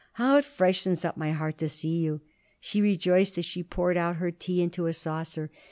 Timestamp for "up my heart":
1.05-1.59